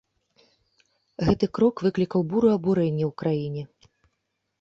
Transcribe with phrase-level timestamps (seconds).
[1.27, 3.63] Гэты крок выклікаў буру абурэння ў краіне.